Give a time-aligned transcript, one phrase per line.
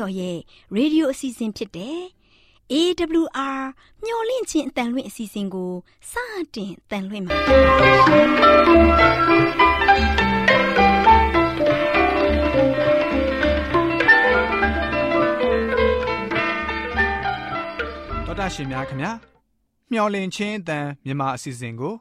[0.00, 0.36] တော်ရဲ့
[0.76, 2.00] ရေဒီယိုအစီအစဉ်ဖြစ်တဲ့
[2.72, 3.60] AWR
[4.04, 5.72] မျှော်လင့်ခြင်းအတန်လွင့်အစီအစဉ်ကို
[6.10, 6.12] စ
[6.54, 7.36] တင်တန်လွင့်ပါ
[18.26, 19.12] တော်တာရှင်များခင်ဗျာ
[19.90, 21.94] မျှော်လင့်ခြင်းအတန်မြန်မာအစီအစဉ်ကို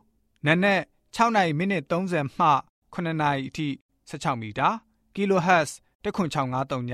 [0.46, 0.82] နက်နက်
[1.16, 2.48] 6နိုင်မိနစ်30မှ
[2.94, 3.68] 9နာရီအထိ
[4.10, 4.70] 16မီတာ
[5.16, 5.70] kHz
[6.04, 6.94] 10653ည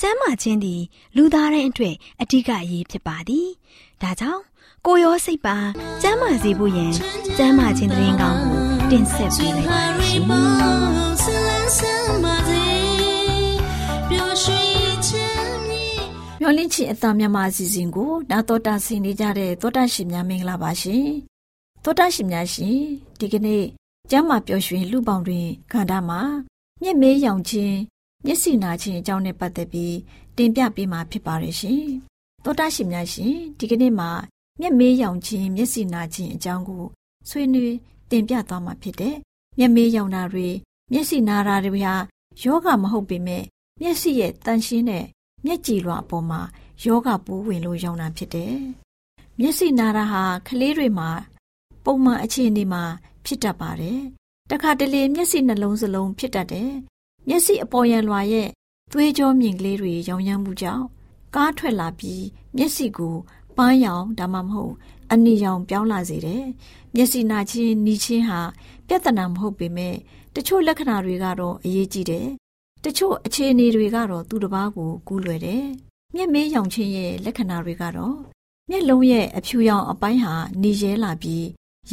[0.00, 0.82] ကျမ်းမာခြင်းသည်
[1.16, 3.48] လူသားတိုင်းအတွက်အဓိကအရေးဖြစ်ပါသည်
[4.02, 4.42] ဒါကြောင့်
[4.86, 5.56] ကိုရောစိတ်ပါ
[6.02, 6.92] ကျမ်းမာစေဖို့ယင်
[7.36, 10.22] ကျမ်းမာခြင်းတရင်ကောင်းကိုတင်ဆက်ပေးလိုက်ပါရှင်
[16.40, 21.04] မျောလင့်ချင်အသားမြမအစီအစဉ်ကိုနာတော်တာဆင်နေကြတဲ့သောတာရှင်များမင်္ဂလာပါရှင်
[21.84, 22.78] သောတာရှင်များရှင်
[23.18, 23.64] ဒီကနေ့
[24.10, 26.20] ကျမ်းမာပျော်ရွှင်လူပေါင်းတွင်ခန္ဓာမှာ
[26.82, 27.76] မျက်မေးရောင်ခြင်း
[28.26, 29.96] မျက်စိနာခြင်းအကြောင်းနဲ့ပတ်သက်ပြီး
[30.36, 31.84] တင်ပြပေးမှာဖြစ်ပါတယ်ရှင်
[32.44, 34.10] သောတာရှင်များရှင်ဒီကနေ့မှာ
[34.60, 36.84] မျက်မေးရောင်ခြင်းမျက်စိနာခြင်းအကြောင်းကို
[37.28, 37.76] ဆွေးနွေး
[38.10, 39.16] တင်ပြသွားမှာဖြစ်တဲ့
[39.58, 40.48] မျက်မေးရောင်တာတွေ
[40.92, 41.94] မျက်စိနာတာတွေဟာ
[42.42, 43.42] ယောဂမဟုတ်ပေမဲ့
[43.80, 45.04] မျက်စိရဲ့တန်ရှင်းတဲ့
[45.44, 46.40] မျက်ကြည်လွှာအပေါ်မှာ
[46.84, 48.54] ယောဂပိုးဝင်လို့ရောင်တာဖြစ်တယ်။
[49.38, 51.10] မျက်စိနာတာဟာကလေးတွေမှာ
[51.84, 52.82] ပုံမှန်အခြေအနေမှာ
[53.24, 54.00] ဖြစ်တတ်ပါတယ်။
[54.50, 56.70] တခါတလေမျက်စိနှလုံးစလုံးဖြစ်တတ်တယ်။
[57.28, 58.48] မျက်စိအပေါ်ရန်လွှာရဲ့
[58.92, 60.84] သွေးကြောမြင်ကလေးတွေရောင်ရမ်းမှုကြောင့်
[61.34, 62.24] ကားထွက်လာပြီး
[62.56, 63.16] မျက်စိကို
[63.56, 64.74] ပန်းရောင်ဒါမှမဟုတ်
[65.12, 66.44] အနီရောင်ပြောင်းလာစေတယ်။
[66.94, 68.40] မျက်စိနာချင်းနီးချင်းဟာ
[68.88, 69.94] ပြဿနာမဟုတ်ပေမဲ့
[70.34, 72.26] တချို့လက္ခဏာတွေကတော့အရေးကြီးတယ်။
[72.84, 75.64] တချို့အခြေအနေတွေကတော့သူတစ်ပါးကိုကူးလွယ်တယ်။
[76.14, 78.16] မျက်မေးရောင်ချင်းရဲ့လက္ခဏာတွေကတော့
[78.70, 81.44] မျက်လုံးရဲ့အဖြူရောင်အပိုင်းဟာနေရဲလာပြီး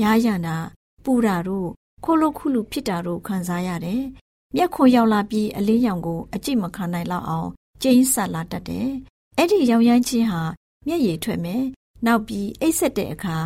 [0.01, 0.55] ရားရနာ
[1.03, 1.69] ပူတာတို့
[2.03, 4.01] ခိုးလို့ခုလူဖြစ်တာတို့ခံစားရတယ်။
[4.55, 7.49] မျက်ခွန်ရောက်လာပြီးအလေးရောင်ကိုအကြည့်မခံနိုင်လောက်အောင်
[7.81, 8.89] ကျင်းဆက်လာတတ်တယ်။
[9.37, 10.41] အဲ့ဒီရောင်ရမ်းခြင်းဟာ
[10.87, 11.63] မျက်ရည်ထွက်မယ်။
[12.05, 13.37] နောက်ပြီးအိတ်ဆက်တဲ့အခါ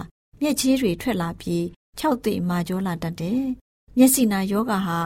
[0.42, 1.66] မျက်ချေးတွေထွက်လာပြီး
[1.98, 3.42] ခြောက်သိမာကြောလာတတ်တယ်။
[3.98, 5.00] မျက်စိနာယောဂါဟာ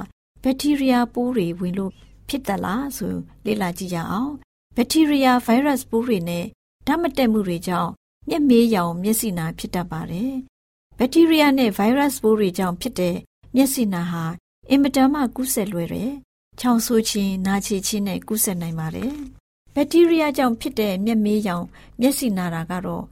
[0.44, 1.94] ဘက်တီးရီးယားပိုးတွေဝင်လို့
[2.30, 3.14] ဖြစ်တတ်လားဆို
[3.46, 4.32] လေ့လာကြည့်ရအောင်။
[4.76, 6.46] ဘက်တီးရီးယားဗိုင်းရပ်စ်ပိုးတွေနဲ့
[6.88, 7.92] ဓာတ်မတက်မှုတွေကြောင့်
[8.30, 10.34] မျက်မေးရောင်မျက်စိနာဖြစ်တတ်ပါတယ်။
[10.98, 13.16] ဘက်တီးရီးယားနဲ့ဗိုင်းရပ်စ်ပိုးတွေကြောင့်ဖြစ်တဲ့
[13.56, 14.24] မျက်စိနာဟာ
[14.72, 16.12] အင်မတန်မှကူးစက်လွယ်တယ်။
[16.60, 19.12] ချောင်းဆိုးခြင်း၊နာချေခြင်းနဲ့ကူးစက်နိုင်ပါတယ်။
[19.76, 21.66] ဘက်တီးရီးယားကြောင့်ဖြစ်တဲ့မျက်မေးရောင်
[22.02, 23.04] မျက်စိနာတာကတော့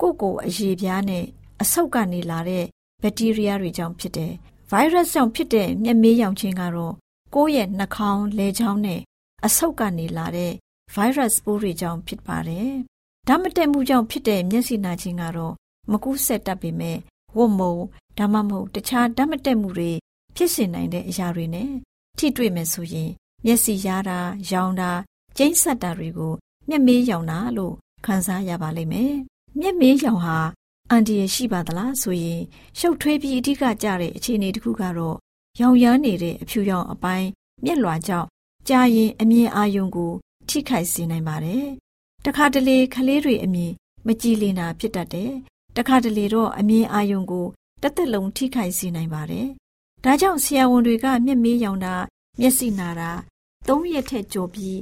[0.00, 1.24] ကိုယ့်ကိုယ်အရေပြားနဲ့
[1.62, 2.64] အဆုတ်ကနေလာတဲ့
[3.02, 4.32] ဘက်တီးရီးယားတွေကြောင့်ဖြစ်တယ်။
[4.70, 6.94] ဗိုင်းရပ်စ်ကြောင့်ဖြစ်တဲ့မျက်မေးရောင်ခြင်းကတော့
[7.34, 9.00] ကိုယ့်ရဲ့နှာခေါင်း၊လည်ချောင်းနဲ့
[9.46, 10.52] အဆုတ်ကနေလာတဲ့
[10.94, 12.70] ဗိုင်းရပ်စ်ပိုးတွေကြောင့်ဖြစ်ပါတယ်။
[13.28, 15.54] ဓာတ်မတည့်မှုကြောင့်ဖြစ်တဲ့မျက်စိနာခြင်းကတော့
[15.90, 16.98] မကူးစက်တတ်ပေမဲ့
[17.36, 17.74] ဝတ်မုံ
[18.18, 19.92] ဒါမှမဟုတ်တခြားဓာတ်မတည့်မှုတွေ
[20.36, 21.70] ဖြစ်စေနိုင်တဲ့အရာတွေနဲ့
[22.18, 23.10] ထိတွေ့မယ်ဆိုရင်
[23.44, 24.18] မျက်စိရားတာ၊
[24.52, 24.90] ရောင်တာ၊
[25.36, 26.32] ကျိန်းဆက်တာတွေကို
[26.68, 27.74] မျက်မေးရောင်တာလို့
[28.06, 29.14] ခံစားရပါလိမ့်မယ်။
[29.60, 30.38] မျက်မေးရောင်ဟာ
[30.90, 32.40] အန်ဒီရရှိပါသလားဆိုရင်
[32.78, 35.16] ရှုပ်ထွေးပြီးအဓိကကျတဲ့အခြေအနေတစ်ခုကတော့
[35.60, 37.28] ရောင်ရမ်းနေတဲ့အဖြူရောင်အပိုင်း
[37.64, 38.28] မျက်လွှာကြောင့်
[38.68, 40.12] ကြာရင်အမြင်အာရုံကို
[40.48, 41.66] ထိခိုက်စေနိုင်ပါတယ်။
[42.24, 43.72] တခါတလေကလေးတွေအမြင်
[44.06, 45.32] မကြည်လင်တာဖြစ်တတ်တယ်။
[45.76, 47.46] တခါတလေတော့အမြင်အာရုံကို
[47.82, 49.46] တစ်သက်လုံးထိခိုက်စေနိုင်ပါတယ်။
[50.08, 51.94] ဒါကြောင့်ဆရာဝန်တွေက မျက်မေးရောင်တာ
[52.40, 53.10] မျက်စိနာတာ
[53.68, 54.78] သုံးရက်ထက်ကျော်ပြီး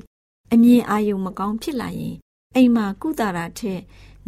[0.53, 2.15] အမြင်အာရုံမကောင်းဖြစ်လာရင်
[2.55, 3.81] အိမ်မှာကုသတာထက်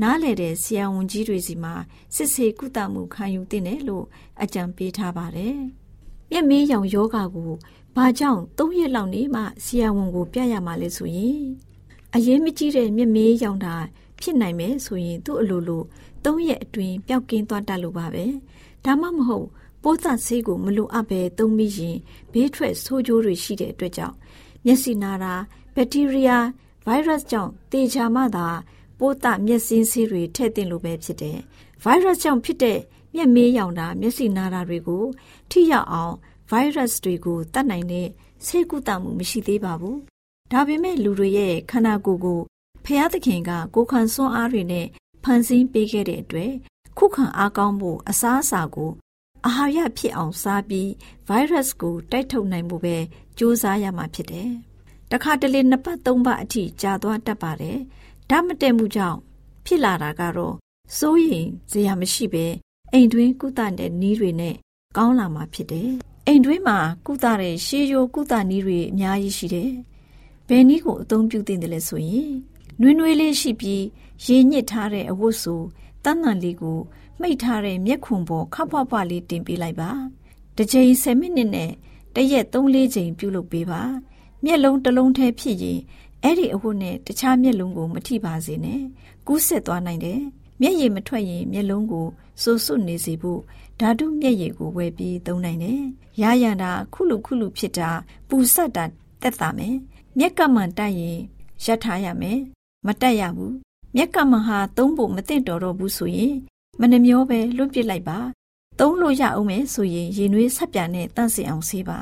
[0.03, 1.75] နားလေတဲ့ဆရာဝန်ကြီးတွေစီမှာ
[2.15, 4.05] စစ်ဆေးကုသမှုခံယူသင့်တယ်လို့
[4.43, 5.57] အကြံပေးထားပါတယ်။
[6.31, 7.53] မျက်မေးရောင်ယောဂါကို
[7.97, 11.41] ဘာကြောင့်၃ရက်လောက်နေမှဆရာဝန်ကိုပြရမှာလဲဆိုရင်
[12.15, 13.75] အရေးမကြီးတဲ့မျက်မေးရောင်တာ
[14.21, 15.83] ဖြစ်နိုင်မယ်ဆိုရင်သူ့အလိုလို
[16.25, 18.27] ၃ရက်အတွင်းပျောက်ကင်းသွားတတ်လို့ပါပဲ။
[18.85, 19.49] ဒါမှမဟုတ်
[19.89, 21.97] ပိုးသတ်ဆေးကိုမလိုအပ်ပဲသုံးမိရင်
[22.33, 24.17] ဘေးထွက်ဆိုးကျိုးတွေရှိတဲ့အတွက်ကြောင့်
[24.65, 25.35] မျက်စိနာတာ
[25.75, 26.47] ဘက်တီးရီးယား
[26.85, 28.47] ဗိုင်းရပ်စ်ကြောင့်တေချာမှသာ
[28.99, 31.39] ပိုးသမျက်စင်းဆေးတွေထည့်တင်လို့ပဲဖြစ်တယ်။
[31.83, 32.79] ဗိုင်းရပ်စ်ကြောင့်ဖြစ်တဲ့
[33.15, 35.05] မျက်မေးရောင်တာမျက်စိနာတာတွေကို
[35.51, 36.15] ထိရောက်အောင်
[36.51, 38.09] ဗိုင်းရပ်စ်တွေကိုတတ်နိုင်တဲ့
[38.47, 39.97] ဆေးကုသမှုမရှိသေးပါဘူး။
[40.53, 42.41] ဒါပေမဲ့လူတွေရဲ့ခန္ဓာကိုယ်ကို
[42.85, 44.87] ဖျားသခင်ကကိုယ်ခံစွမ်းအားတွေနဲ့
[45.25, 46.53] ဖန်ဆင်းပေးခဲ့တဲ့အတွက်
[46.99, 48.93] ခုခံအားကောင်းဖို့အစားအစာကို
[49.47, 50.91] အာဟာရဖြစ်အောင်စားပြီး
[51.27, 52.97] ဗိုင်းရပ်စ်ကိုတိုက်ထုတ်နိုင်ဖို့ပဲ
[53.39, 54.51] ကြိုးစားရမှာဖြစ်တယ်။
[55.13, 57.79] တခါတလေနှစ်ပတ်သုံးပတ်အထိကြာသွားတတ်ပါတယ်
[58.31, 59.19] ဓာတ်မတည့်မှုကြောင့်
[59.67, 60.55] ဖြစ်လာတာကတော့
[60.99, 62.47] စိုးရင်စရာမရှိပဲ
[62.93, 64.55] အိမ်တွင်းကုသတဲ့နည်းတွေနဲ့
[64.97, 65.91] ကောင်းလာမှာဖြစ်တယ်
[66.27, 69.73] အိမ်တွင်းမှာကုသတဲ့ရှေးရိုးကုသနည်းတွေအများကြီးရှိတယ်
[70.49, 72.31] ဘယ်နည်းကိုအသုံးပြုသင့်တယ်လဲဆိုရင်
[72.81, 73.85] နွေးနွေးလေးရှိပြီး
[74.25, 75.55] ရေညစ်ထားတဲ့အဝတ်စု
[76.05, 76.79] တန်းတန်လေးကို
[77.21, 79.91] မှိတ်ထားတဲ့မျက်ခွန်ပေါ်ခပ်ဖွားဖွားလေးတင်ပေးလိုက်ပါ
[80.57, 81.71] တစ်ချိန်10မိနစ်နဲ့
[82.15, 83.83] တရက်3-4ချိန်ပြုလုပ်ပေးပါ
[84.45, 85.81] မျက်လုံးတစ်လုံးထဲဖြစ်ရင်
[86.23, 88.83] အဲ့ဒီအဝတ်နဲ့တခြားမျက်လုံးကိုမထိပါစေနဲ့
[89.27, 90.21] ကူးဆက်သွားနိုင်တယ်
[90.61, 92.07] မျက်ရည်မထွက်ရင်မျက်လုံးကို
[92.43, 93.41] စိုးစွနေစေဖို့
[93.81, 95.81] ဓာတုမျက်ရည်ကိုဝယ်ပြီးသုံးနိုင်တယ်
[96.23, 97.91] ရရန်တာခုလူခုလူဖြစ်တာ
[98.29, 98.85] ပူဆက်တာ
[99.23, 99.77] တက်တာမယ်
[100.19, 101.19] မျက်ကမှန်တိုက်ရင်
[101.65, 102.39] ရပ်ထားရမယ်
[102.87, 103.55] မတက်ရဘူး
[103.97, 106.35] မျက်ကမှန်ဟာသုံးဖို့မသင့်တော်တော့ဘူးဆိုရင်
[106.81, 108.19] မနှမျောပဲလွတ်ပစ်လိုက်ပါ
[108.79, 111.99] သုံးလို့ရအောင်မယ်ဆိုရင်ရင်နွေးဆက်ပြန်နဲ့တန့်စင်အောင်ဆေးပါ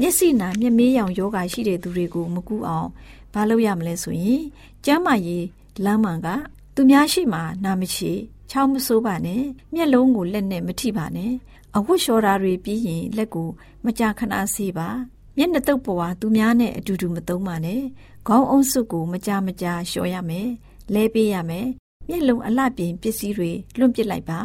[0.00, 2.88] မျက်စိနာမျက်မေးရောင်ယောဂါရှိတဲ့သူတွေကိုမကူအောင်
[3.34, 4.42] ဘာလုပ်ရမလဲဆိုရင်
[4.84, 5.46] ကျမ်းမာရေး
[5.84, 6.28] လမ်းမှန်က
[6.74, 8.12] သူများရှိမှနာမရှိ
[8.50, 9.42] ချောင်းမဆိုးပါနဲ့
[9.74, 11.32] မျက်လုံးကိုလက်နဲ့မထိပါနဲ့
[11.76, 13.48] အဝတ်လျှော်တာတွေပြီးရင်လက်ကို
[13.84, 14.88] မကြာခဏဆေးပါ
[15.36, 17.80] မျက်နှာတုပ်ပွားသူများနဲ့အတူတူမသုံးပါနဲ့
[18.28, 20.48] ခေါင်းအုံးစုပ်ကိုမကြာမကြာလျှော်ရမယ်
[20.94, 21.68] လဲပေးရမယ်
[22.12, 24.40] မျက်လုံးအလှပြင်ပစ္စည်းတွေလွန့်ပစ်လိုက်ပါ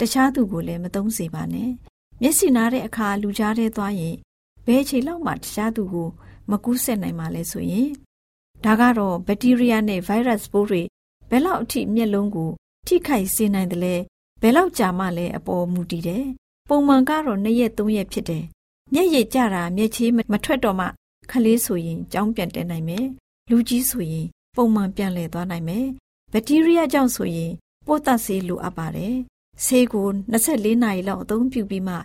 [0.00, 1.70] တခြားသူကိုလည်းမသုံးစေပါနဲ့
[2.22, 4.16] မျက်စိနားတဲ့အခါလူကြားထဲသွားရင်
[4.66, 6.08] ဘယ်ချိန်လောက်မှတခြားသူကို
[6.50, 7.88] မကူးဆက်နိုင်မှာလဲဆိုရင်
[8.64, 10.82] ဒါကတော့ဘက်တီးရီးယားနဲ့ဗိုင်းရပ်စ်ပိုးတွေ
[11.30, 12.50] ဘယ်လောက်အထိမျက်လုံးကို
[12.86, 13.94] ထိခိုက်စေနိုင်တယ်လဲ
[14.42, 16.24] ဘယ်လောက်ကြာမှလဲအပေါ်မူတည်တယ်
[16.68, 18.44] ပုံမှန်ကတော့2ရက်3ရက်ဖြစ်တယ်
[18.92, 20.86] မျက်ရည်ကျတာမျက်ချေးမထွက်တော့မှ
[21.30, 23.06] ခလေးဆိုရင်ကြောင်းပြန်တက်နိုင်မယ်
[23.50, 24.26] လူကြီးဆိုရင်
[24.56, 25.86] ပုံမှန်ပြန်လည်သွားနိုင်မယ်
[26.31, 27.53] ဘက်တီးရီးယားကြောင့်ဆိုရင်
[27.85, 29.15] ပိုးသတ်ဆေးလိုအပ်ပါတယ်
[29.65, 31.95] ဆေးကို24နာရီလောက်အသုံးပြုပြီးမှ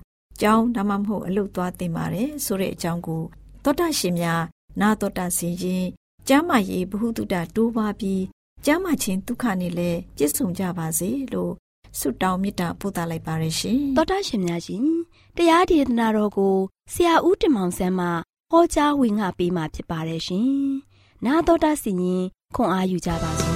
[0.41, 3.23] ကြောင်းဒါမှမဟုတ်အလုတ်သွားတင်ပါတယ်ဆိုတဲ့အကြောင်းကို
[3.65, 4.43] သောတာရှင်များ
[4.81, 5.87] နာတော်တာဆင်ရင်
[6.29, 8.23] ကျမ်းမာရေးဘ ഹു တုတတိုးပါပြီး
[8.65, 11.53] ကျမ်းမာခြင်းဒုက္ခနဲ့လည်းပြည့်စုံကြပါစေလို့
[11.99, 14.87] ဆုတောင်းမေတ္တာပို့သလိုက်ပါရရှင်သောတာရှင်များရှင်
[15.37, 16.57] တရားဒေသနာတော်ကို
[16.93, 18.09] ဆရာဦးတင်မောင်ဆန်းမှ
[18.51, 20.51] ဟောကြားဝင်ငါပေးมาဖြစ်ပါတယ်ရှင်
[21.25, 22.25] နာတော်တာစီရင်
[22.55, 23.53] ခွန်အားယူကြပါစို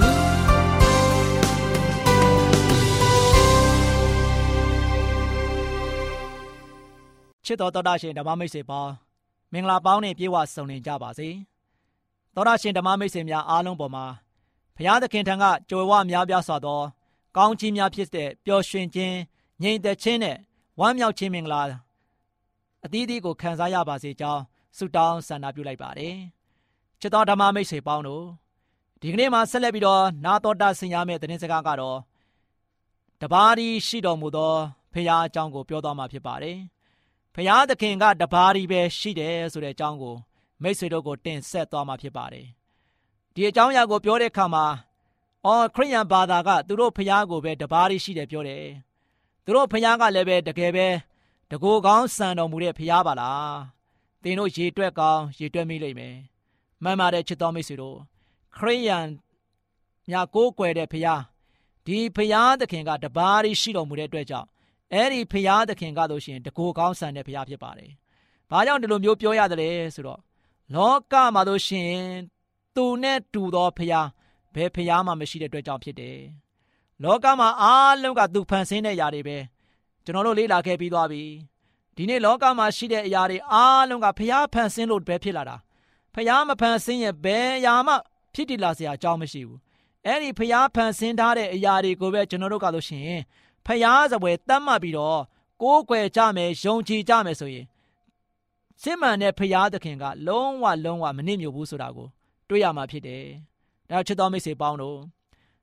[7.44, 8.92] ချစ်တော်တော်တာရှင်ဓမ္မမိတ်ဆွေပေါင်း
[9.52, 11.28] မင်္ဂလာပေါင်းနဲ့ပြေဝဆုံနေကြပါစေ
[12.34, 14.04] တော်တာရှင်ဓမ္မမိတ်ဆွေများအားလုံးပေါ်မှာ
[14.76, 16.80] ဘုရားသခင်ထံကကြွယ်ဝများပြားစွာသော
[17.36, 19.16] ကောင်းချီးများဖြစ်တဲ့ပျော်ရွှင်ခြင်း
[19.62, 20.36] ငြိမ်သက်ခြင်းနဲ့
[20.80, 21.62] ဝမ်းမြောက်ခြင်းမင်္ဂလာ
[22.84, 24.42] အသီးသီးကိုခံစားရပါစေကြောင်း
[24.76, 26.16] ဆုတောင်းဆန္ဒပြုလိုက်ပါတယ်
[27.00, 28.24] ချစ်တော်ဓမ္မမိတ်ဆွေပေါင်းတို့
[29.00, 31.98] ဒီကနေ့မှာဆက်လက်ပြီးတော့နာတော်တာဆင်ရမယ့်သတင်းစကားကတော့
[33.20, 34.54] တပါးဒီရှိတော်မူသော
[34.92, 36.58] ဖခင်အကြောင်းကိုပြောသွားမှာဖြစ်ပါတယ်
[37.34, 40.16] ဖရာသခင်ကတပါးရီပဲရှိတယ်ဆိုတဲ့အကြောင်းကို
[40.62, 42.46] မိတ်ဆွေတို့ကိုတင်ဆက်သွားမှာဖြစ်ပါတယ်
[43.34, 44.66] ဒီအကြောင်းအရာကိုပြောတဲ့အခါမှာ
[45.46, 48.64] အော်ခရိယန်ဘာသာကသူတို့ဖရာကိုပဲတပါးရီရှိတယ်ပြောတယ်
[49.44, 50.88] သူတို့ဖရာကလည်းပဲတကယ်ပဲ
[51.50, 53.56] တကိုယ်ကောင်းစံတော်မူတဲ့ဖရာပါလား
[54.22, 56.16] သင်တို့ရေတွက်ကောင်းရေတွက်မိလိမ့်မယ်
[56.82, 57.98] မှန်ပါတယ်ချစ်တော်မိတ်ဆွေတို့
[58.56, 59.06] ခရိယန်
[60.10, 61.14] ညာကိုးကွယ်တဲ့ဖရာ
[61.86, 64.48] ဒီဖရာသခင်ကတပါးရီရှိတော်မူတဲ့အတွက်ကြောင့်
[64.94, 67.90] အဲ့ဒီဖရာသခင်ကလို့ရှိရင်တကိုယ်ကောင်းဆန်တဲ့ဖရာဖြစ်ပါတယ်။
[68.50, 70.20] ဘာကြောင့်ဒီလိုမျိုးပြောရတယ်လဲဆိုတော့
[70.74, 72.08] လောကမှာလို့ရှိရင်
[72.76, 74.00] သူနဲ့တူသောဖရာ
[74.54, 76.18] ဘယ်ဖရာမှမရှိတဲ့အတွက်ကြောင့်ဖြစ်တယ်။
[77.02, 79.38] လောကမှာအားလုံးကသူဖန်ဆင်းတဲ့အရာတွေပဲ
[80.04, 81.22] ကျွန်တော်တို့လေ့လာခဲ့ပြီးသွားပြီ။
[81.96, 85.56] ဒီနေ့လောကမှာရှိတဲ့အရာတွေအားလုံးကဖရာဖန်ဆင်းလို့ပဲဖြစ်လာတာ။
[86.14, 87.94] ဖရာမဖန်ဆင်းရင်ဘယ်အရာမှ
[88.34, 89.58] ဖြစ်တည်လာစရာအကြောင်းမရှိဘူး။
[90.06, 93.22] အဲ့ဒီဖရာဖန်ဆင်းထားတဲ့အရာတွေကိုပဲကျွန်တော်တို့ကလို့ရှိရင်
[93.66, 95.20] ဖျားစပွဲတတ်မှတ်ပြီးတော့
[95.62, 97.66] ကိုးကွယ်ကြမယ်ယုံကြည်ကြမယ်ဆိုရင်
[98.82, 102.08] စစ်မှန်တဲ့ဖျားသခင်က လုံးဝလုံးဝမနစ်မြို့ဘူးဆိုတာကို
[102.48, 103.24] တွေ့ရမှာဖြစ်တယ်။
[103.90, 104.98] ဒါချစ်တော်မိတ်ဆွေပေါင်းတို့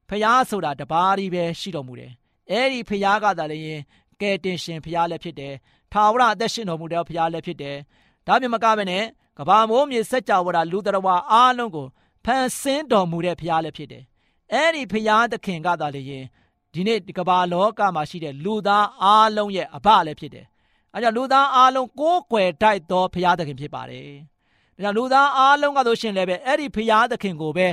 [0.10, 2.12] ဖျားဆိုတာတပါးကြီးပဲရှိတော်မူတယ်။
[2.52, 3.82] အဲဒီဖျားကသာလည်း
[4.22, 5.54] ကဲတင်ရှင်ဖျားလည်းဖြစ်တယ်။
[5.94, 7.78] ထာဝရအသက်ရှင်တော်မူတဲ့ဖျားလည်းဖြစ်တယ်။
[8.28, 9.04] ဒါမျိုးမကဘဲနဲ့
[9.38, 11.88] ကဘာမိုးမြေစัจ java လူတော်ဝါအားလုံးကို
[12.26, 14.04] ဖန်ဆင်းတော်မူတဲ့ဖျားလည်းဖြစ်တယ်။
[14.54, 16.26] အဲဒီဖျားသခင်ကသာလည်း
[16.74, 20.46] ဒီနေ့ဒီကမ္ဘာလောကမှာရှိတဲ့လူသားအားလုံးရဲ့အဘလည်းဖြစ်တယ်။
[20.94, 24.10] အဲကြောင့်လူသားအားလုံးကိုးကွယ်တိုက်သောဘုရားသခင်ဖြစ်ပါတယ်။
[24.76, 27.68] ဒါကြောင့်လူသားအားလုံးကဆိုရှင်လည်းပဲအဲ့ဒီဘုရားသခင်ကိုပဲ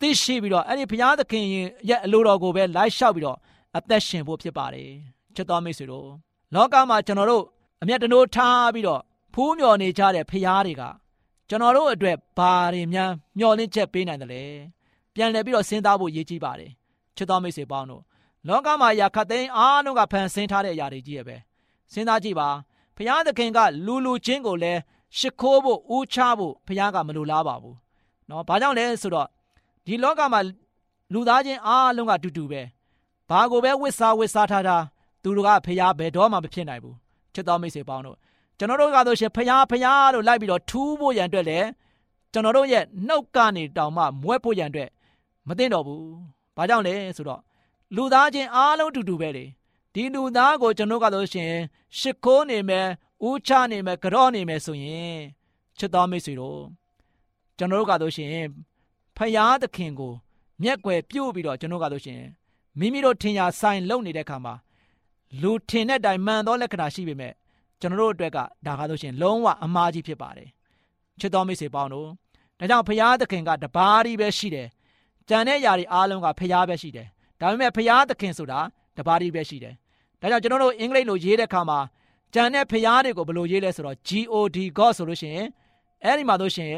[0.00, 1.44] သိရှိပြီးတော့အဲ့ဒီဘုရားသခင်
[1.88, 3.38] ရဲ့အလိုတော်ကိုပဲလိုက်လျှောက်ပြီးတော့
[3.76, 4.90] အသက်ရှင်ဖို့ဖြစ်ပါတယ်။
[5.34, 6.08] ချစ်တော်မိတ်ဆွေတို့
[6.54, 7.44] လောကမှာကျွန်တော်တို့
[7.82, 9.00] အမျက်တနိုးထားပြီးတော့
[9.34, 10.82] ဖူးမြော်နေကြတဲ့ဘုရားတွေက
[11.48, 14.42] ကျွန်တော်တို့အတွက်ဘာတွေများမျှော်လင့်ချက်ပေးနိုင်တယ်လဲ။
[15.14, 16.70] ပြန်လည်ပြီးတော့စဉ်းစားဖို့ရည်ကြီးပါတယ်။
[17.16, 18.02] ချစ်တော်မိတ်ဆွေပေါင်းတို့
[18.48, 21.36] လောကမှာရာခတ်သိမ်းအားလုံးကဖန်ဆင်းထားတဲ့အရာတွေကြီးရဲ့ပဲ
[21.92, 22.48] စဉ်းစားကြည့်ပါ
[22.96, 24.80] ဘုရားသခင်ကလူလူချင်းကိုလည်း
[25.18, 27.76] ရှ िख ိုးဖို့ဦးချဖို့ဘုရားကမလိုလားပါဘူး
[28.28, 29.28] နော်ဘာကြောင့်လဲဆိုတော့
[29.86, 30.40] ဒီလောကမှာ
[31.12, 32.62] လူသားချင်းအားလုံးကတူတူပဲ
[33.28, 34.76] ဘာကိုပဲဝစ်စားဝစ်စားထားတာ
[35.22, 36.96] သူတို့ကဖျားဘယ်တော့မှမဖြစ်နိုင်ဘူး
[37.34, 38.16] ချစ်တော်မိတ်ဆွေပေါင်းတို့
[38.58, 41.66] ကျွန်တော်တို့ကတော့ရှင်ဖျားဖျားလို့လိုက်ပြီးတော့ထူးဖို့ရန်အတွက်လည်း
[42.32, 44.90] ကျွန်တော်တို့ရဲ့နှုတ်ကနေတောင်မှမွဲဖို့ရန်အတွက်
[45.48, 46.04] မသိတော့ဘူး
[46.56, 47.40] ဘာကြောင့်လဲဆိုတော့
[47.96, 49.44] လူသားချင်းအားလုံးတူတူပဲလေ
[49.94, 51.52] ဒီလူသားကိုကျွန်တော်ကတော့ရှင်
[51.98, 52.86] ရှ िख ိုးနေမယ်
[53.26, 55.18] ဦးချနေမယ်ကြော့နေမယ်ဆိုရင်
[55.78, 56.60] ချစ်တော်မိတ်ဆွေတို့
[57.58, 58.32] ကျွန်တော်တို့ကတော့ရှင်
[59.16, 60.12] ဖယားသခင်ကို
[60.62, 62.20] မျက်ွယ်ပြုတ်ပြီးတော့ကျွန်တော်ကတော့ရှင်
[62.78, 64.54] မိမိတို့ထင်ရဆိုင်လုံနေတဲ့ခါမှာ
[65.42, 67.32] လူထင်တဲ့တိုင်မှန်သောလက္ခဏာရှိပေမဲ့
[67.80, 70.48] ကျွန်တော်တို့အတွက်ကဒါကားလို့ရှင်လုံးဝအမှားကြီးဖြစ်ပါတယ်
[71.20, 72.08] ချစ်တော်မိတ်ဆွေပေါင်းတို့
[72.58, 74.68] ဒါကြောင့်ဖယားသခင်ကတပါးကြီးပဲရှိတယ်
[75.28, 77.08] ကြံတဲ့ຢာတွေအားလုံးကဖယားပဲရှိတယ်
[77.40, 78.60] ဒါပေမဲ့ဖယားသခင်ဆိုတာ
[78.96, 79.74] တပါးကြီးပဲရှိတယ်
[80.20, 81.78] ဒါကြောင့်ကျွန်တော်တို့အင်္ဂလိပ်လိုရေးတဲ့အခါမှာ
[82.34, 85.48] ကြံတဲ့ဖျားတွေကိုဘယ်လိုရေးလဲဆိုတော့ God God ဆိုလို့ရှိရင်
[86.04, 86.70] အဲ့ဒီမှာတို့ရှင်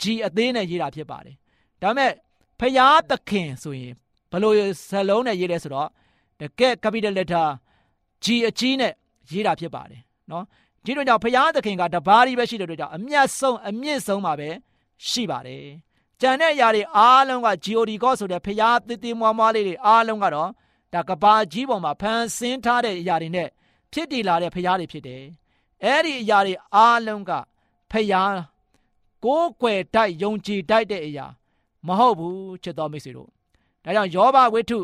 [0.00, 1.36] G အသေးနဲ့ရေးတာဖြစ်ပါတယ်
[1.82, 2.12] ဒါပေမဲ့
[2.60, 3.92] ဖျားသခင်ဆိုရင်
[4.30, 4.52] ဘယ်လို
[4.88, 5.88] စလုံးနဲ့ရေးလဲဆိုတော့
[6.40, 7.46] တကယ် capital letter
[8.24, 8.92] G အကြီးနဲ့
[9.30, 10.00] ရေးတာဖြစ်ပါတယ်
[10.30, 10.44] နော်
[10.84, 14.48] ဒီတော့ကြောင့်ဖျားသခင်ကတပါးကြီးပဲရှိတဲ့အတွက်ကြောင့်အမျက်ဆုံးအမြင့်ဆုံးပါပဲ
[15.08, 15.64] ရှိပါတယ်
[16.20, 20.50] ကြံတဲ့အရာတွေအားလုံးက GOD God ဆိုတဲ့ဖျားတည်တည်မွားမွားလေးတွေအားလုံးကတော့
[20.94, 23.48] ဒါကဘာကြီးပေါ်မှာဖန်ဆင်းထားတဲ့အရာတွေနဲ့
[23.92, 25.22] ဖြစ်တည်လာတဲ့ဖရားတွေဖြစ်တယ်။
[25.84, 27.32] အဲ့ဒီအရာတွေအားလုံးက
[27.90, 28.34] ဖရား
[29.24, 31.26] ကိုးကွယ်တိုက်ယုံကြည်တိုက်တဲ့အရာ
[31.86, 33.28] မဟုတ်ဘူးချစ်တော်မိတ်ဆွေတို့။
[33.84, 34.78] ဒါကြောင့်ယောဘဝိတ္ထု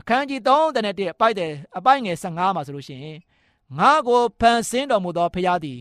[0.00, 3.18] အခန်းကြီး3တဲ့အပိုက်တဲ့အပိုက်ငယ်15မှာဆိုလို့ရှိရင်
[3.78, 5.78] ငါကိုဖန်ဆင်းတော်မူသောဖရားသည်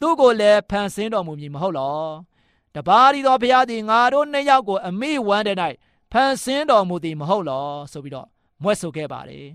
[0.00, 2.00] သူ့ကိုလည်းဖန်ဆင်းတော်မူမည်မဟုတ်လော။
[2.76, 5.56] တပါးရီသောဖရားသည်ငါတို့နှစ်ယောက်ကိုအမိဝမ်းတဲ့၌
[6.12, 8.26] ဖန်ဆင်းတော်မူသည်မဟုတ်လောဆိုပြီးတော့
[8.62, 9.46] မွဲ့ဆိုခဲ့ပါတယ်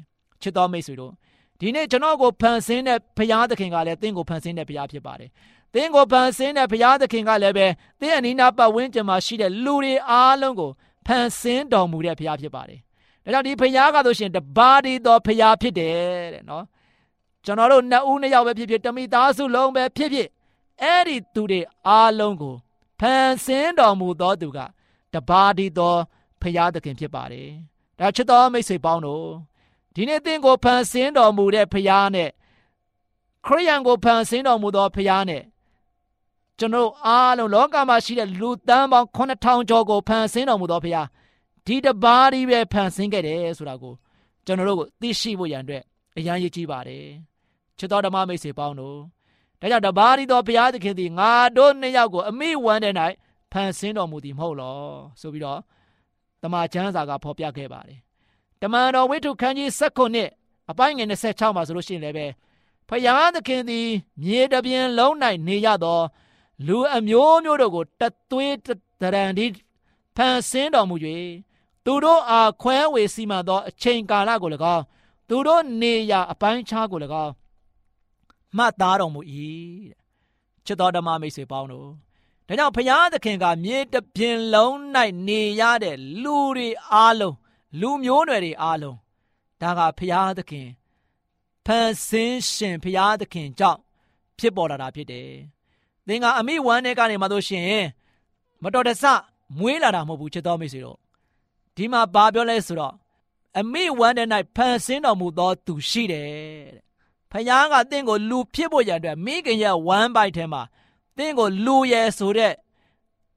[0.41, 1.11] ချစ်တော်မိတ်ဆွေတို့
[1.59, 5.29] ဒီနေ့ကျွန်တော်ကိုဖန်ဆင်းတဲ့ဘုရားသခင်ကလည်းသင်ကိုဖန်ဆင်းတဲ့ဘုရားဖြစ်ပါတယ်
[5.73, 7.67] သင်ကိုဖန်ဆင်းတဲ့ဘုရားသခင်ကလည်းပဲ
[7.99, 10.71] သင်အနီးနားပတ်ဝန်းကျင်မှာရှိတဲ့လူတွေအားလုံးကို
[11.07, 12.79] ဖန်ဆင်းတော်မူတဲ့ဘုရားဖြစ်ပါတယ်
[13.23, 15.95] ဒါကြောင့်ဒီဘုရားကဆိုရှင်တပါးဒီတော်ဘုရားဖြစ်တယ်
[16.33, 16.63] တဲ့နော်
[17.45, 20.27] ကျွန်တော်တို့နှစ်ဦးနှစ်ယောက်ပဲဖြစ်ဖြစ်တမိသားစုလုံးပဲဖြစ်ဖြစ်
[20.81, 22.55] အဲ့ဒီသူတွေအားလုံးကို
[23.01, 24.59] ဖန်ဆင်းတော်မူသောသူက
[25.13, 25.99] တပါးဒီတော်
[26.41, 27.49] ဘုရားသခင်ဖြစ်ပါတယ်
[27.99, 29.25] ဒါချစ်တော်မိတ်ဆွေပေါင်းတို့
[29.95, 32.29] ဒီနေ့သင်ကိုဖန်ဆင်းတော်မူတဲ့ဖခင်နဲ့
[33.45, 35.43] ခရိယန်ကိုဖန်ဆင်းတော်မူသောဖခင်နဲ့
[36.59, 41.07] ကျွန်တော်အားလုံးလောကမှာရှိတဲ့လူတန်းပေါင်း9000ကျော်ကိုဖန်ဆင်းတော်မူသောဖခင်
[41.65, 43.93] ဒီတပါးဒီပဲဖန်ဆင်းခဲ့တယ်ဆိုတာကို
[44.45, 45.83] ကျွန်တော်တို့ကိုသိရှိဖို့ရန်အတွက်
[46.17, 47.05] အရန်ရည်ကြီးပါတယ်
[47.77, 48.97] ချစ်တော်ဓမ္မမိတ်ဆွေပေါင်းတို့
[49.61, 52.93] ဒါကြောင့်တပါးဒီတော်ဘုရားသခင်သည်ငါတို့နှစ်ယောက်ကိုအမိဝမ်းတဲ့၌
[53.51, 54.79] ဖန်ဆင်းတော်မူသည်မဟုတ်လော
[55.21, 55.59] ဆိုပြီးတော့
[56.41, 57.99] တမန်ကျမ်းစာကဖော်ပြခဲ့ပါတယ်
[58.61, 59.69] တမန်တော်ဝိထုခန်းကြီး
[60.19, 62.27] 16အပိုင်းငယ်26မှာဆိုလို့ရှိရင်လည်းပဲ
[62.89, 63.87] ဖယားသခင်သည်
[64.21, 65.13] မြေတပြင်လုံး၌
[65.47, 65.99] နေရသော
[66.67, 68.55] လူအမျိုးမျိုးတို့ကိုတသွေး
[69.01, 69.45] တရံဒီ
[70.15, 70.95] ဖန်ဆင်းတော်မူ၍
[71.85, 74.83] သူတို့အားခွဲဝေစီမံသောအချိန်ကာလကို၎င်း
[75.29, 77.31] သူတို့နေရာအပိုင်းခြားကို၎င်း
[78.57, 79.21] မှတ်သားတော်မူ၏
[80.65, 81.89] ချစ်တော်ဓမ္မမိတ်ဆွေပေါင်းတို့
[82.47, 84.73] ဒါကြောင့်ဖယားသခင်ကမြေတပြင်လုံး၌
[85.27, 87.35] နေရတဲ့လူတွေအားလုံး
[87.81, 88.97] လူမျိုးနွယ်တွေအားလုံး
[89.61, 90.67] ဒါကဖျားသခင်
[91.65, 93.79] ဖန်ဆင်းရှင်ဖျားသခင်ကြောင့်
[94.37, 95.29] ဖြစ်ပေါ်လာတာဖြစ်တယ်။
[96.07, 97.71] သင်ကအမိဝမ်းထဲကနေမှတို့ရှင်
[98.63, 99.03] မတော်တဆ
[99.59, 100.97] မွေးလာတာမဟုတ်ဘူးချစ်တော်မိတ်ဆွေတို့
[101.75, 102.93] ဒီမှာဘာပြောလဲဆိုတော့
[103.59, 104.23] အမိဝမ်းထဲ၌
[104.55, 106.27] ဖန်ဆင်းတော်မူသောသူရှိတယ်
[106.75, 106.83] တဲ့။
[107.31, 110.61] ဖခင်ကတင့်ကိုလူဖြစ်ဖို့ရန်အတွက်မိခင်ရဲ့ဝမ်းပိုက်ထဲမှာ
[111.17, 112.53] တင့်ကိုလူရဲဆိုတဲ့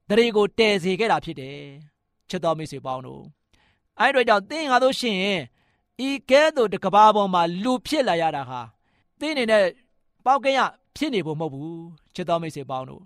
[0.09, 1.59] တရေကိုတည်စေခဲ့တာဖြစ်တယ်။
[2.29, 3.23] ချစ်တော်မိတ်ဆွေပေါင်းတို့
[3.99, 5.17] အဲ့တို့ကြောင့်သင်ငါတို့ရှင်
[6.07, 8.61] ဤကဲ့သို့တကဘာပေါ်မှာလူဖြစ်လာရတာဟာ
[9.19, 9.63] သင်အနေနဲ့
[10.25, 10.59] ပေါက်ကရ
[10.95, 11.85] ဖြစ်နေဖို့မဟုတ်ဘူး
[12.15, 13.01] ချစ်တော်မိတ်ဆွေပေါင်းတို့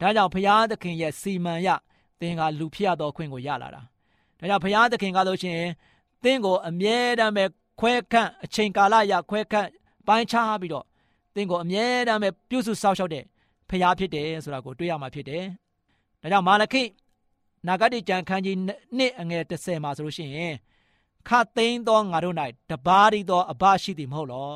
[0.00, 1.68] ဒါကြောင့်ဘုရားသခင်ရဲ့စီမံရ
[2.20, 3.82] သင်ကလူဖြစ်ရသောခွင့်ကိုရလာတာ
[4.38, 5.60] ဒါကြောင့်ဘုရားသခင်ကလို့ရှင်
[6.22, 7.44] သင်ကိုအမြဲတမ်းပဲ
[7.80, 9.68] ခွဲခန့်အချိန်ကာလရခွဲခန့်
[10.06, 10.84] ပိုင်းခြားပြီးတော့
[11.34, 13.24] သင်ကိုအမြဲတမ်းပဲပြုစုစောင့်ရှောက်တဲ့
[13.68, 15.44] ဘုရားဖြစ်တယ်ဆိုတာကိုတွေ့ရမှာဖြစ်တယ်
[16.22, 16.82] ဒါကြောင့်မာလခိ
[17.66, 18.56] နာဂတိကျမ်းခန်းကြီး
[18.96, 20.54] နှစ်အငယ်30မှာဆိုလို့ရှိရင်
[21.28, 22.36] ခတ်သိမ်းသောငါတို့၌
[22.70, 24.52] တပါးရီသောအဘရှိသည်မဟုတ်လော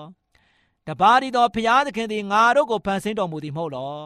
[0.86, 3.96] တပါးရီသောဖျားသခင်သည်ငါတို့ကိုဖန်ဆင်းတော်မူသည်မဟုတ်လော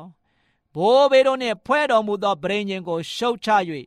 [0.74, 3.50] ဘိုးဘေတို့နှင့်ဖွဲ့တော်မူသောဗြိဉ္ဉ်ကိုရှုတ်ချ၍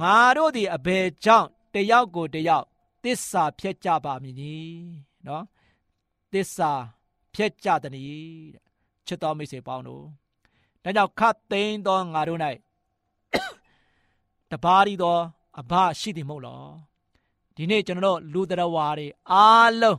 [0.00, 2.64] ငါတို့သည်အဘယ်ကြောင့်တယောက်ကိုတယောက်
[3.04, 4.54] တစ္ဆာဖြတ်ကြပါမည်နီ
[6.34, 6.72] နော်တစ္ဆာ
[7.34, 8.64] ဖြတ်ကြသည်တဲ့
[9.06, 10.04] ချစ်တော်မိတ်ဆွေပေါင်းတို့
[10.82, 12.40] ဒါကြောင့်ခတ်သိမ်းသောငါတို့၌
[14.50, 15.18] တပါးရီသော
[15.60, 16.62] အဘရှိသည်မဟုတ်လော
[17.56, 19.98] ဒီနေ့ကျွန်တော်တို့လူတော်ဝါတွေအားလုံး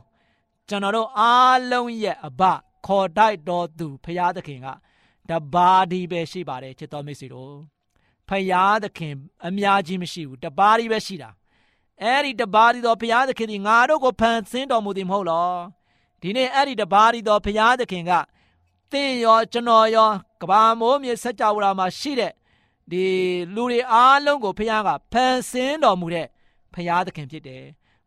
[0.68, 2.42] ကျွန်တော်တို့အားလုံးရဲ့အဘ
[2.86, 4.68] ခေါ်တိုက်တော်သူဖရာသခင်က
[5.30, 7.52] တပါးဒီပဲရှိပါတယ်ချစ်တော်မိတ်ဆွေတို့
[8.28, 9.14] ဖယားသခင်
[9.46, 11.30] အများကြီးမရှိဘူးတပါးကြီးပဲရှိတာ
[12.02, 15.50] အဲ့ဒီတပါးဒီတော့ဖယားသခင်ဒီငါတို့ကိုဖန်ဆင်းတော်မူသည်မဟုတ်လော
[16.26, 18.12] ဒီနေ့အဲ့ဒီတပါးဒီတော့ဖယားသခင်က
[18.92, 20.10] သင်ရောကျွန်တော်ရော
[20.42, 22.32] ကဘာမိုးမြေစัจ java မှာရှိတဲ့
[22.90, 23.04] ဒီ
[23.54, 26.26] လူတွေအားလုံးကိုဖယားကဖန်ဆင်းတော်မူတဲ့
[26.74, 27.64] ဖယားသခင်ဖြစ်တယ်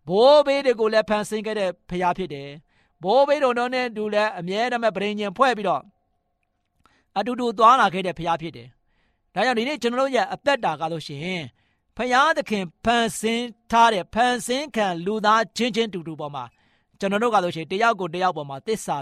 [0.08, 2.50] ဘိုးဘေးတွေကိုလည်းဖန်ဆင်းခဲ့တဲ့ဖယားဖြစ်တယ်
[3.04, 5.82] ဘိုးဘေးတို့နဲ့တူလည်းအမြဲတမ်းပရိညင်ဖွဲ့ပြီးတော့
[7.18, 8.68] အတူတူသွားလာခဲ့တဲ့ဖယားဖြစ်တယ်
[9.34, 11.44] ဒါကြောင့်ဒီနေ့ကျွန်တော်တို့ရဲ့အသက်တာကလို့ရှိရင်
[11.98, 16.44] ဖယားသခင်ဖန်ဆင်းထားတဲ့ဖန်ဆင်းခံလူသားချင်းချင်းတူတူပေါ်မှာ
[17.00, 18.98] ကျွန်တော်တို့ကလို့ရှိရင်တယောက်ကိုတယောက်ပေါ်မှာတစ္ဆာ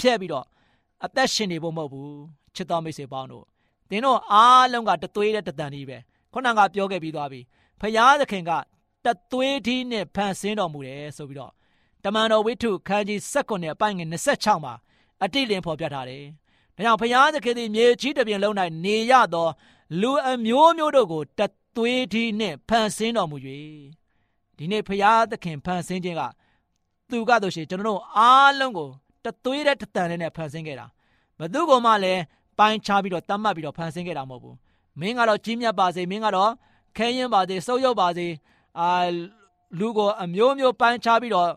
[0.00, 0.46] ဖြဲ့ပြီးတော့
[1.04, 2.12] အသက်ရှင်နေဖို့မဟုတ်ဘူး
[2.54, 3.44] ချစ်တော်မိတ်ဆွေပေါင်းတို့
[3.90, 5.98] သင်တို့အားလုံးကတသွေးတဲ့တတန်ကြီးပဲ
[6.32, 7.40] ခုနကပြောခဲ့ပြီးသွားပြီ
[7.80, 8.50] ဖယားသခင်က
[9.04, 11.52] တသွေးထီးနဲ့ဖန်ဆင်းတော်မူတယ်ဆိုပြီးတော့
[12.04, 14.74] တမန်တော်ဝိထုခန်းကြီး7နဲ့အပိုင်းငယ်26မှာ
[15.22, 16.24] အတိလင်ဖော်ပြထားတယ်။
[16.76, 19.48] ဒါကြောင့်ဖယားသခင်သည်မြေကြီးတစ်ပြင်လုံး၌နေရသော
[20.00, 21.40] လူအမျိုးမျိုးတို့ကိုတ
[21.76, 23.36] သွေးထီးနှင့်ဖန်ဆင်းတော်မူ၍
[24.56, 26.22] ဒီနေ့ဖယားသခင်ဖန်ဆင်းခြင်းက
[27.10, 28.88] သူကတို့ရှိကျွန်တော်တို့အားလုံးကို
[29.24, 30.86] တသွေးတဲ့တန်နဲ့ဖန်ဆင်းခဲ့တာ
[31.38, 32.22] ဘသူကမှလည်း
[32.58, 34.56] ပိုင်းခြားပြီးတော့တတ်မှတ်ပြီးတော့ဖန်ဆင်းခဲ့တာမဟုတ်ဘူး
[35.00, 36.50] မင်းကတော့ကြီးမြတ်ပါစေမင်းကတော့
[36.96, 38.26] ခဲရင်ပါစေစုပ်ယုပ်ပါစေ
[38.80, 38.88] အာ
[39.78, 41.48] လူကိုအမျိုးမျိုးပိုင်းခြားပြီးတော့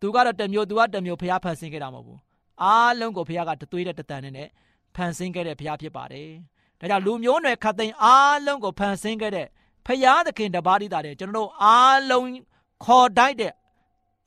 [0.00, 2.18] သူကတော့တမျိုးသူကတမျိုးဖျားဖန်ဆင်းခဲ့တာမဟုတ်ဘူး
[2.62, 4.48] အားလုံးကိုဖျားကတသွေးတဲ့တတန်နဲ့
[4.96, 6.28] ဖန်ဆင်းခဲ့တဲ့ဖျားဖြစ်ပါတယ်
[6.80, 9.46] ဒါကြောင့်လူမျိုးနွယ်ခတ်သိမ်းအားလုံးကိုဖန်ဆင်းခဲ့တဲ့
[9.86, 12.28] ဖျားသခင်တပါးတည်းတာတဲ့ကျွန်တော်တို့အားလုံး
[12.84, 13.52] ခေါ်တိုက်တဲ့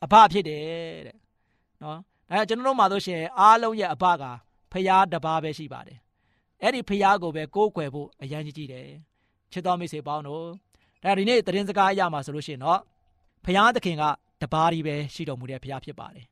[0.04, 0.63] အဘဖြစ်တယ်
[1.08, 1.16] တဲ့
[1.84, 1.98] နော်
[2.30, 4.24] ဒါကြောင့်ကျွန်တော်တို့မှာဆိုရှင်အားလုံးရဲ့အဘက
[4.72, 6.00] ဖျားတပါးပဲရှိပါတယ်
[6.62, 8.88] အဲ့ဒီဖျားကိုပဲကိုးကွယ်ဖို့အရန်ကြီးကြည့်တယ်
[9.52, 10.45] ချစ်တော်မိတ်ဆွေပေါင်းတို့
[11.04, 12.80] ဒါဒီနေ့သတင်းစကားအရမှာဆိုလို့ရှိရင်တော့
[13.45, 14.04] ဖျားသခင်က
[14.41, 16.26] တပါးကြီးပဲရှိတော်မူတဲ့ဖျားဖြစ်ပါတယ်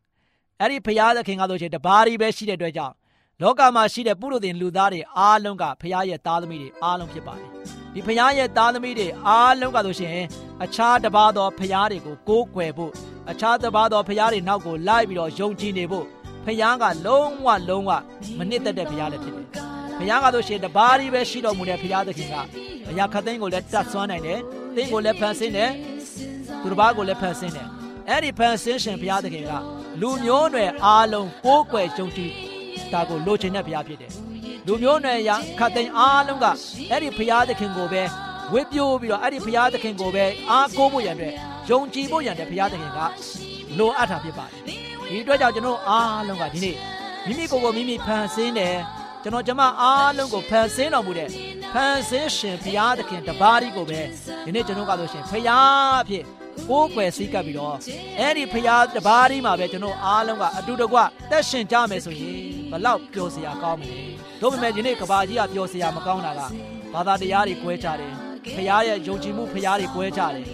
[0.60, 2.96] အဲ့ဒီဖျားသခင်ကဆိုရှင်တပါးကြီးပဲရှိတဲ့အတွက်ကြောင့်
[3.42, 7.50] လောကမှာရှိတဲ့ပုရုသင်လူသားတွေအားလုံးကဖခင်ရဲ့သားသမီးတွေအားလုံးဖြစ်ပါတယ်
[7.96, 10.18] ဒီဖခင်ရဲ့သားသမီးတွေအားလုံးကဆိုရှင်
[10.64, 12.92] အခြားတစ်ပါးသောဖခင်တွေကိုကိုးကွယ်ဖို့
[13.32, 16.06] အခြားတစ်ပါးသောဖခင်တွေနောက်ကိုလိုက်ပြီးတော့ယုံကြည်နေဖို့
[16.46, 17.92] ဖခင်ကလုံးဝလုံးဝ
[18.38, 19.46] မနစ်သက်တဲ့ဖခင်လည်းဖြစ်တယ်
[19.98, 22.36] ဖခင်ကဆိုရှင်တပါးကြီးပဲရှိတော်မူတဲ့ဖခင်သခင်က
[22.90, 24.40] အရာခသိန်းကိုလည်းတတ်ဆွမ်းနိုင်တယ်
[24.76, 25.72] သင်ကိုလည်းဖန်ဆင်းတယ်
[26.62, 27.68] သူတစ်ပါးကိုလည်းဖန်ဆင်းတယ်
[28.10, 29.52] အဲ့ဒီဖန်ဆင်းရှင်ဘုရားသခင်က
[30.02, 32.32] လူမျိုးနွယ်အားလုံးကိုးကွယ်ကြုံကြည်
[32.92, 34.25] တာကိုလိုချင်တဲ့ဘုရားဖြစ်တယ်
[34.68, 36.46] လူမျိုးနွယ်ရခတ်သိမ်းအားလုံးက
[36.92, 38.04] အဲ့ဒီဘုရားသခင်ကိုပဲ
[38.54, 41.34] ဝစ်ပြိုးပြီးတော့အဲ့ဒီဘုရားသခင်ကိုပဲအားကိုးဖို့ရန်အတွက်
[41.70, 43.00] ယုံကြည်ဖို့ရန်တဲ့ဘုရားသခင်က
[43.78, 44.76] လိုအပ်တာဖြစ်ပါတယ်ဒီ
[45.24, 46.78] အတွက်ကြောင့်ကျွန်တော်အားလုံးကဒီနေ့
[47.28, 48.78] မိမိကိုယ်ကိုမိမိဖန်ဆင်းတယ်
[49.24, 51.30] ကျွန်တော်ကျမအားလုံးကိုဖန်ဆင်းတော်မူတဲ့
[51.74, 54.00] ဖန်ဆင်းရှင်ဘုရားသခင်တပါးဒီကိုပဲ
[54.46, 56.24] ဒီနေ့ကျွန်တော်ကဆိုရှင်ဘုရားအဖြစ်
[56.70, 57.76] ကိုးကွယ်စည်းကပ်ပြီးတော့
[58.20, 60.98] အဲ့ဒီဖရာတပါးဒီမှာပဲကျွန်တော်အားလုံးကအတူတကွ
[61.32, 62.38] တက်ရှင်ကြမယ်ဆိုရင်
[62.72, 66.42] ဘလောက်ပျော်စရာကောင်းမလဲ တို့ပေမဲ့ဒီနေ့ကဘာကြီးကပျော်စရာမကောင်းတာက
[66.94, 68.12] ဘာသာတရားတွေကွဲကြတယ်
[68.56, 70.46] ဖရာရဲ့ယုံကြည်မှုဖရာတွေကွဲကြတယ်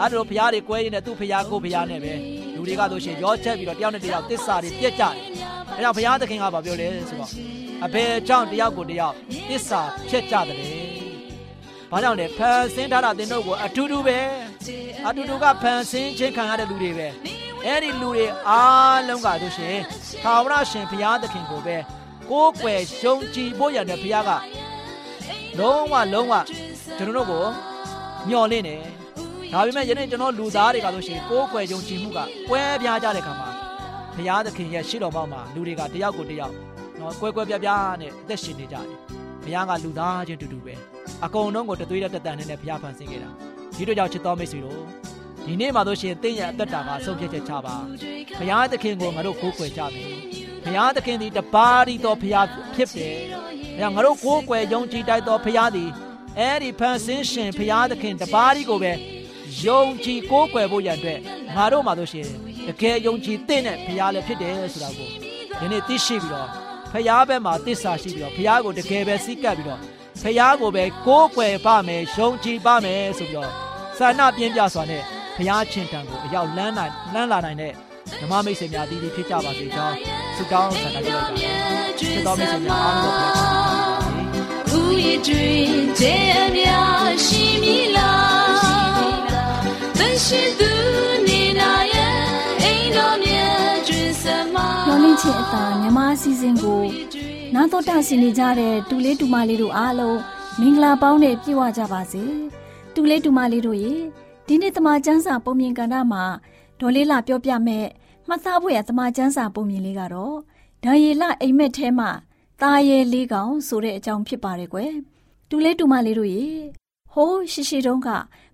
[0.00, 2.12] အဲ့ဒါဖရာတွေကွဲရင်လည်းသူ့ဖရာကိုဖရာနဲ့ပဲ
[2.54, 5.14] လူတွေကဆိုရှင်ရောချက်ပြီးတော့တယောက်နဲ့တယောက်တစ္ဆာတွေပြက်ကြတယ်
[5.76, 7.30] အဲ့တော့ဘုရားသခင်ကဘာပြောလဲဆိုတော့
[7.84, 9.14] အဘယ်ကြောင့်တယောက်ကိုတယောက်
[9.50, 10.58] တစ္ဆာဖြစ်ကြတယ်။
[11.90, 14.18] ဘာကြောင့်လဲဖန်ဆင်းထားတာသင်တို့ကိုအထူးတူပဲ
[15.06, 17.08] အတူတူကဖန်ဆင်းခြင်းခံရတဲ့လူတွေပဲ
[17.66, 19.78] အဲ့ဒီလူတွေအားလုံးကတို့ရှင်
[20.24, 21.76] သာဝရရှင်ဘုရားသခင်ကိုပဲ
[22.30, 24.30] ကိုးကွယ်ရှုံကြည်ဖို့ရတဲ့ဘုရားက
[25.58, 26.34] လုံးဝလုံးဝ
[26.96, 27.44] ကျွန်တော်တို့ကို
[28.28, 28.80] မျှော်လင့်တယ်
[29.52, 33.48] ဒါပေမဲ့ယနေ့ကျွန်တော်လူသားတွေကဆိုရှင်ကိုးကွယ်ယုံကြည်မှုကကွဲပြားကြတဲ့ခါမှာ
[34.16, 36.54] ဘုရားသခင်ရဲ့ရှေ့တော်ဘောက်မှာလူတွေကတယောက်ကိုတယောက်
[37.00, 38.86] နော်ကွဲကွဲပြားပြားနဲ့အသက်ရှင်နေကြတယ်
[39.44, 40.74] ဘုရားကလူသားချင်းတူတူပဲ
[41.24, 43.30] အကုန်လုံးကိုတသွေးတဲ့တက်တန်နဲ့ဘုရားဖန်ဆင်းခဲ့တာ
[43.76, 44.80] ဒီတို့ကြောင့်ချစ်တော်မိတ်ဆွေတို့
[45.46, 47.74] ဒီနေ့မှာတို့ရှင်တင့်ရဲ့အသက်တာကဆုံးဖြတ်ချက်ချပါ
[48.38, 53.16] ဘုရားသခင်ကိုငါတို့ကိုးကွယ်ကြမယ် ဘုရားသခင်ဒီတပါးရီတော်ဘုရားဖြစ်တယ်
[53.76, 55.90] အဲငါတို့ကိုးကွယ်ယုံကြည်တိုက်တော်ဘုရားသည်
[56.38, 58.92] အဲ့ဒီဖန်ဆင်းရှင်ဘုရားသခင်တပါးရီကိုပဲ
[59.64, 61.20] ယုံကြည်ကိုးကွယ်ဖို့ရန်အတွက်
[61.56, 62.26] ငါတို့မှာတို့ရှင်
[62.68, 65.08] တကယ်ယုံကြည်တဲ့ဘုရားလည်းဖြစ်တယ်ဆိုတာကို
[65.60, 66.48] ဒီနေ့သိရှိပြီးတော့
[66.92, 69.80] ဖျားဘက်မှာတစ္ဆာရှိပြီးတော့ဖျားကိုတကယ်ပဲစိတ်ကပ်ပြီးတော့
[70.22, 73.50] ဖျားကိုပဲကိုးကွယ်ပါမယ်ယုံကြည်ပါမယ်ဆိုပြီးတော့
[73.98, 75.02] ဆန္ဒပြင်းပြစွာနဲ့
[75.36, 77.72] ဖျားချင်းတံကိုအရောက်လန်းနိုင်လန်းလာနိုင်တဲ့
[78.20, 79.96] ဓမ္မမိတ်ဆွေများတည်တည်ဖြစ်ကြပါစေကြောင်း
[80.40, 84.20] ဆုတောင်းဆန္ဒပြုလိုက်ပါတယ်ချစ်တော်မိတ်ဆွေများအားလုံး
[84.68, 89.18] ကိုဖျားချီးပါစေဦးရတွင်တဲ့အများရှိမည်လား
[89.98, 90.72] သရှိသူ
[91.26, 92.18] နေနာရဲ့
[92.62, 94.24] အိမ်တော်မြတ်တွင်စ
[94.54, 96.82] မမျောလင့်ခြင်းအတာမြမအစီအစဉ်ကို
[97.54, 100.18] နာတော်တာဆင်နေကြတဲ့တူလေးတူမလေးတို့အားလုံး
[100.60, 102.22] မင်္ဂလာပေါင်းနဲ့ပြည့်ဝကြပါစေ
[102.94, 103.94] တူလေးတူမလေးတို့ရေ
[104.46, 106.24] ဒီနေ့တမချန်းစာပုံမြင်ကဏ္ဍမှာ
[106.80, 107.86] ဒေါ်လေးလာပြောပြမဲ့
[108.28, 110.36] မှတ်သားဖို့ရတမချန်းစာပုံမြင်လေးကတော့
[110.84, 112.10] ဒါရီလအိမ်မက်ထဲမှာ
[112.62, 114.92] ตาရဲလေးကောင်ဆိုတဲ့အကြောင်းဖြစ်ပါတယ်ကွယ်
[115.48, 116.46] တူလေးတူမလေးတို့ရေ
[117.12, 118.08] ဟိုးရှိရှိတုန်းက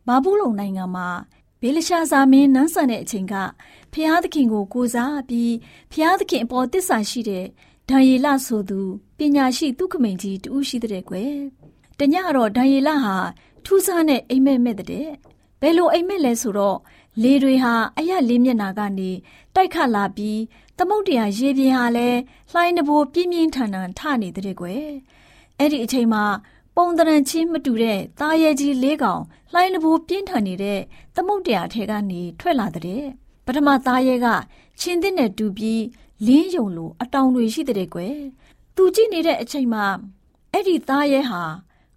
[0.07, 1.09] ဘာဘူးလုံနိုင်ငံမှာ
[1.61, 3.35] ဘေလရှာဇာမင်းနန်းဆန်တဲ့အချိန်က
[3.93, 5.55] ဖျားသခင်ကိုကိုးစားပြီး
[5.93, 7.47] ဖျားသခင်အပေါ်တစ္ဆာရှိတဲ့
[7.91, 8.81] ဒံယေလဆိုသူ
[9.19, 11.35] ပညာရှိသူခမိန်ကြီးတူရှိတဲ့ကွယ်
[11.99, 13.17] တညတော့ဒံယေလဟာ
[13.65, 15.09] ထူးဆန်းတဲ့အိမ်မက်မဲ့တဲ့
[15.61, 16.79] ဘယ်လိုအိမ်မက်လဲဆိုတော့
[17.23, 19.11] လေတွေဟာအရက်လေးမျက်နာကနေ
[19.55, 20.41] တိုက်ခတ်လာပြီး
[20.79, 22.19] သမုတ်တရားရေပြင်ဟာလည်း
[22.53, 24.87] လှိုင်းတဘိုးပြင်းပြင်းထန်ထန်ထနေတဲ့ကွယ်
[25.59, 26.25] အဲ့ဒီအချိန်မှာ
[26.77, 30.81] ပုံတရံချင်းမတူတဲ့သားရဲကြီးလေးကောင်လှိုင်းတဘိုးပြင်းထန်နေတဲ့
[31.15, 33.05] သမုတ်တရားထဲကနေထွက်လာတဲ့
[33.47, 34.27] ပထမသားရဲက
[34.81, 35.83] ချင်းသစ်နဲ့တူပြီး
[36.27, 38.17] လင်းယုံလိုအတောင်တွေရှိတဲ့ကွယ်
[38.77, 39.85] သူကြည့်နေတဲ့အချိန်မှာ
[40.53, 41.43] အဲ့ဒီသားရဲဟာ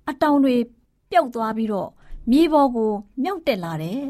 [0.09, 0.55] အတောင်တွေ
[1.11, 1.89] ပျောက်သွားပြီးတော့
[2.31, 2.91] မြေပေါ်ကို
[3.23, 4.03] မြောက်တက်လာတယ်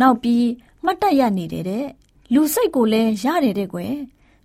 [0.00, 0.46] နောက်ပြီး
[0.84, 1.86] မှတ်တက်ရနေတယ်တဲ့
[2.32, 3.94] လူစိတ်ကိုလည်းရတယ်တဲ့ကွယ်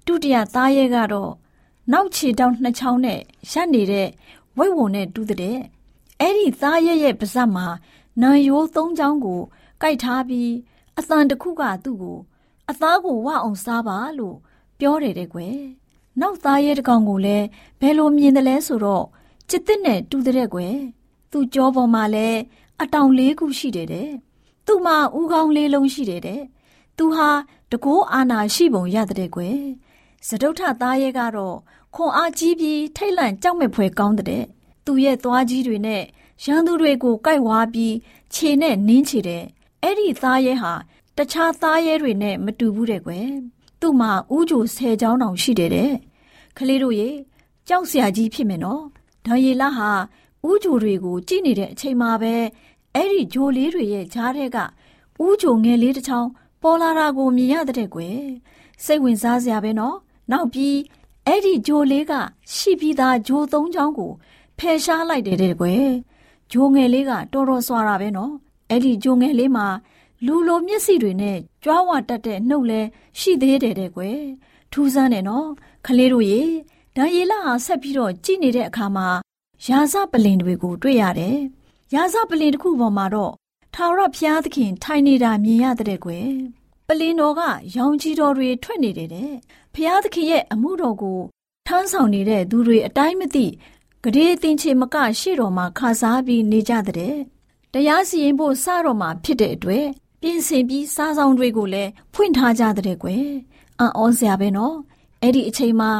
[0.05, 1.31] ဒုတိယသားရဲကတော့
[1.91, 3.19] နောက်ခြေတောင်နှစ်ချောင်းနဲ့
[3.51, 4.07] ရပ်နေတဲ့
[4.57, 5.57] ဝိတ်ဝုံနဲ့တူးတဲ့
[6.19, 7.67] အဲ့ဒီသားရဲရဲ့ပါဇက်မှာ
[8.21, 9.41] နံရိုးသုံးချောင်းကို
[9.81, 10.51] ကိုက်ထားပြီး
[10.99, 12.17] အသံတစ်ခုကသူ့ကို
[12.69, 14.37] အသားကိုဝအောင်စားပါလို့
[14.79, 15.57] ပြောတယ်တဲ့ကွယ်
[16.19, 17.45] နောက်သားရဲတကောင်ကိုလည်း
[17.79, 19.05] ဘယ်လိုမြင်တယ်လဲဆိုတော့
[19.49, 20.75] จิตတစ်နဲ့တူတဲ့ကွယ်
[21.31, 22.39] သူ့ကြောပေါ်မှာလည်း
[22.81, 24.09] အတောင်လေးခုရှိတယ်တဲ့
[24.71, 26.41] သူ့မှာဥကောင်းလေးလုံးရှိတယ်တဲ့
[26.97, 27.29] သူဟာ
[27.71, 29.59] တကိုးအာနာရှိပုံရတဲ့ကွယ်
[30.27, 31.57] စတုထသားရဲကတော့
[31.95, 34.43] ခွန်အားကြီးပြီးထိတ်လန့်ကြောက်မဲ့ဖွယ်ကောင်းတဲ့
[34.85, 36.03] သူရဲ့သွားကြီးတွေနဲ့
[36.45, 37.95] ရန်သူတွေကိုကိုက်ဝါပြီး
[38.33, 39.43] ခြေနဲ့နင်းချတဲ့
[39.81, 40.73] အဲ့ဒီသားရဲဟာ
[41.17, 43.27] တခြားသားရဲတွေနဲ့မတူဘူးတဲ့ကွယ်
[43.81, 45.91] သူ့မှာဥကြိုဆယ်ချောင်းတောင်ရှိတယ်တဲ့
[46.57, 47.09] ကလေးတို့ရေ
[47.67, 48.83] ကြောက်စရာကြီးဖြစ်မယ်နော်
[49.25, 49.91] ဒါရီလာဟာ
[50.49, 52.35] ဥကြိုတွေကိုကြည့်နေတဲ့အချိန်မှာပဲ
[52.95, 54.57] အဲ့ဒီဂျိုလေးတွေရဲ့ဂျားတဲ့က
[55.25, 56.29] ဥကြိုငယ်လေးတစ်ချောင်း
[56.61, 58.19] ပေါ်လာတာကိုမြင်ရတဲ့ကွယ်
[58.83, 59.97] စိတ်ဝင်စားစရာပဲနော်
[60.31, 60.77] နောက်ပြီး
[61.25, 62.13] အဲ့ဒီဂျိုလေးက
[62.53, 64.11] ရှိပြီးသားဂျိုသုံးချောင်းကို
[64.57, 65.85] ဖယ်ရှားလိုက်တယ်တဲ့ကွယ်
[66.51, 68.33] ဂျိုငယ်လေးကတော်တော်စွာတာပဲနော်
[68.69, 69.67] အဲ့ဒီဂျိုငယ်လေးမှာ
[70.25, 72.81] လူလိုမျက်စိတွေနဲ့ကြွားဝတတ်တဲ့နှုတ်လဲ
[73.19, 74.19] ရှိသေးတယ်တဲ့ကွယ်
[74.71, 75.47] ထူးဆန်းတယ်နော်
[75.85, 76.41] ခလေးတို့ရေ
[76.95, 79.07] ဒါရီလာဟာဆက်ပြီးတော့ကြည်နေတဲ့အခါမှာ
[79.67, 81.37] ရာဇပလင်တွေကိုတွေ့ရတယ်
[81.95, 83.33] ရာဇပလင်တစ်ခုပေါ်မှာတော့
[83.73, 86.29] ထာဝရဘုရားသခင်ထိုင်နေတာမြင်ရတဲ့ကွယ်
[86.87, 87.41] ပလင်တော်က
[87.75, 89.31] ရောင်ကြီးတော်တွေထွက်နေတယ်တဲ့
[89.73, 91.19] ဘုရားသခင်ရဲ့အမှုတော်ကို
[91.67, 93.45] ထမ်းဆောင်နေတဲ့သူတွေအတိုင်းမသိ
[94.03, 97.15] ဂရေတင်ချေမကရှေ့တော်မှာခါစားပြီးနေကြတဲ့
[97.73, 99.85] တရားစီရင်ဖို့စတော့မှာဖြစ်တဲ့အတွက်
[100.21, 103.25] ပြင်ဆင်ပြီးစားဆောင်တွေကိုလည်းဖွင့်ထားကြတဲ့ကွယ်
[103.79, 104.75] အံ့ဩစရာပဲနော်
[105.21, 105.91] အဲ့ဒီအချိန်မှာ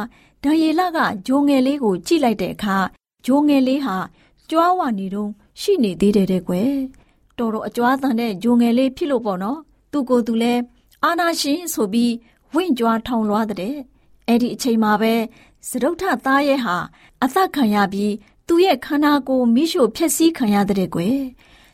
[0.44, 2.76] ဒံယေလကဂျိုငယ်လေးကိုကြည့်လိုက်တဲ့အခါ
[3.26, 3.96] ဂျိုငယ်လေးဟာ
[4.50, 6.72] ကြွားဝနေတော့ ရှိနေသေးတယ်တဲ့ကွယ်
[7.38, 9.58] တော်တော်အကြွားတန်တဲ့ဂျိုငယ်လေးဖြစ်လို့ပေါ့နော်
[9.92, 10.54] သူကိုယ်သူလဲ
[11.04, 12.12] အာနာရှင်ဆိုပြီး
[12.54, 13.76] ဝင့်ကြွားထောင်လွှားတဲ့
[14.26, 15.14] အဲ့ဒီအချိန်မှာပဲ
[15.68, 16.76] စရုပ်ထသားရဲ့ဟာ
[17.24, 18.14] အသက်ခံရပြီး
[18.48, 21.18] သူ့ရဲ့ခန္ဓာကိုယ်မိရှို့ဖျက်ဆီးခံရတဲ့ကွယ်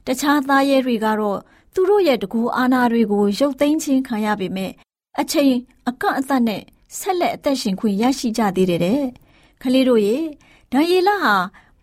[0.07, 1.39] တခြားသားရဲတွေကတော့
[1.75, 4.73] သူတို့ရဲ့တကူအာနာတွေကိုရုပ်သိမ်းခြင်းခံရပေမဲ့
[5.21, 5.53] အချိန်
[5.89, 6.63] အကန့်အသတ်နဲ့
[6.99, 9.03] ဆက်လက်အသက်ရှင်ခွင့်ရရှိကြသေးတယ်တဲ့
[9.63, 10.17] ခလေးတို့ရေ
[10.73, 11.35] ဒံယေလဟာ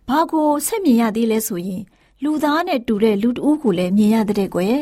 [0.08, 1.82] ဘာကိုဆက်မြင်ရသေးလဲဆိုရင်
[2.24, 4.80] လူသားနဲ့တူတဲ့လူတဦးကိုလည်းမြင်ရတဲ့ကွယ်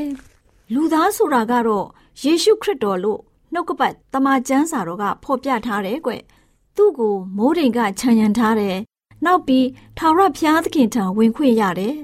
[0.74, 1.86] လူသားဆိုတာကတော့
[2.22, 3.20] ယေရှုခရစ်တော်လို့
[3.52, 6.12] နှုတ်ကပတ်တမန်ကျမ်းစာတော်ကဖော်ပြထားတယ်ကွ
[6.76, 8.76] သူ့ကိုမိုးတိမ်ကခြံရံထားတယ်
[9.24, 9.66] နောက်ပြီး
[9.98, 11.96] ထာဝရဘုရားသခင်ထံဝင်ခွင့်ရတယ်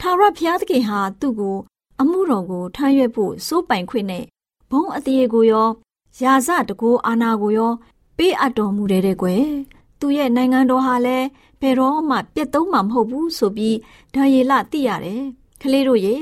[0.00, 1.56] ထာဝရဘုရားသခင်ဟာသူ့ကို
[2.00, 4.24] အမှုတော်ကိုထမ်းရွက်ဖို့စိုးပိုင်ခွင့်နဲ့
[4.70, 5.68] ဘုံအသေးကိုရော
[6.22, 7.72] ယာစတကိုအာနာကိုရော
[8.16, 9.44] ပေးအပ်တော်မူတယ်တဲ့ကွယ်
[10.00, 11.26] သူရဲ့နိုင်ငံတော်ဟာလည်း
[11.60, 13.76] ဘယ်တော့မှပြတ်သုံးမှာမဟုတ်ဘူးဆိုပြီး
[14.14, 15.22] ဒါယေလသိရတယ်
[15.62, 16.16] ကလေးတို့ရေ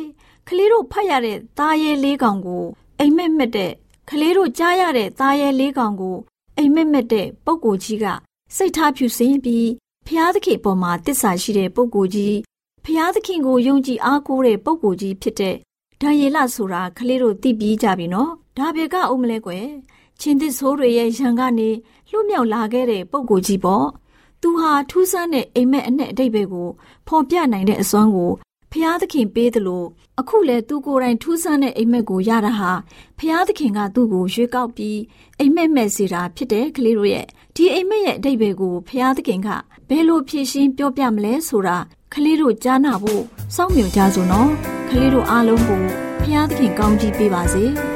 [0.48, 2.64] ကလေးတို့ဖတ်ရတဲ့သားရဲလေးကောင်ကို
[3.00, 3.72] အိမ်မက်မက်တဲ့
[4.10, 6.16] ကလေးတို့ကြားရတဲ့သားရဲလေးကောင်ကို
[6.58, 8.06] အိမ်မက်မက်တဲ့ပုပ်ကိုကြီးက
[8.56, 9.68] စိတ်ထားဖြူစင်ပြီး
[10.06, 12.36] ဖျားသခင်ပေါ်မှာတစ္ဆာရှိတဲ့ပုပ်ကိုကြီး
[12.84, 15.56] ဖျားသခင်ကိုယုံကြည်အားကိုးတဲ့ပုပ်ကိုကြီးဖြစ်တဲ့
[16.00, 19.66] ဒါယေလဆိုတာကလေးတို့သိပြီးကြပြီနော်ဒါဘေကအုံးမလဲကွယ်
[20.20, 21.70] ချင်းသစ်ဆိုးတွေရဲ့ရန်ကနေ
[22.10, 23.86] လွတ်မြောက်လာခဲ့တဲ့ပုပ်ကိုကြီးပေါ့
[24.42, 26.68] သူဟာထူးဆန်းတဲ့အိမ်မက်အနဲ့အတိတ်ဘယ်ကို
[27.06, 28.32] ဖော်ပြနိုင်တဲ့အစွမ်းကို
[28.72, 29.84] ဖျားသခင်ပေးသလို
[30.20, 32.72] အခုလဲသူကိုယ်တိုင်ထူးဆန်းတဲ့အိမ်မက်ကိုရတာဟာ
[33.18, 34.98] ဖျားသခင်ကသူ့ကိုရွေးကောက်ပြီး
[35.38, 39.48] အိမ်မက်မဲ့စေတာဖြစ်တဲ့ကလေးတို့ရဲ့ဒီအိမ်မက်ရဲ့အတိတ်ဘယ်ကိုဖျားသခင်က
[39.88, 41.76] ဘယ်လိုဖြည့်ရှင်းပြောပြမလဲဆိုတာ
[42.12, 43.22] ကလေးတို့ကြားနာဖို့
[43.54, 44.50] စောင့်မျှော်ကြစို့နော်
[44.88, 45.82] ကလေးတို့အားလုံးကို
[46.22, 47.66] ဖျားသခင်ကောင်းကြီးပေးပါစေ။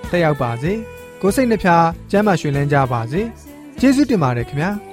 [0.11, 0.73] တက်ရောက်ပါစေ။
[1.21, 3.21] ကိုစိတ်နှဖျားစမ်းမွှေလန်းကြပါစေ။
[3.81, 4.71] ယေရှုတင်ပါတယ်ခင်ဗျာ။